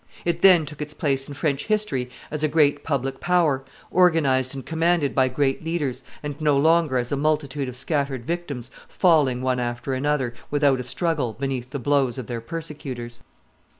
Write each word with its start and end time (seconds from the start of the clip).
It 0.25 0.41
then 0.41 0.65
took 0.65 0.81
its 0.81 0.95
place 0.95 1.27
in 1.27 1.35
French 1.35 1.67
history 1.67 2.09
as 2.31 2.41
a 2.43 2.47
great 2.47 2.83
public 2.83 3.19
power, 3.19 3.63
organized 3.91 4.55
and 4.55 4.65
commanded 4.65 5.13
by 5.13 5.27
great 5.29 5.63
leaders, 5.63 6.01
and 6.23 6.41
no 6.41 6.57
longer 6.57 6.97
as 6.97 7.11
a 7.11 7.15
multitude 7.15 7.69
of 7.69 7.75
scattered 7.75 8.25
victims 8.25 8.71
falling 8.87 9.43
one 9.43 9.59
after 9.59 9.93
another, 9.93 10.33
without 10.49 10.79
a 10.79 10.83
struggle, 10.83 11.33
beneath 11.33 11.69
the 11.69 11.77
blows 11.77 12.17
of 12.17 12.25
their 12.25 12.41
persecutors. 12.41 13.21